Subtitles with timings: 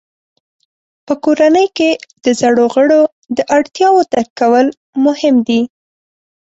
[1.05, 1.89] په کورنۍ کې
[2.23, 3.01] د زړو غړو
[3.37, 4.67] د اړتیاوو درک کول
[5.05, 5.61] مهم دي.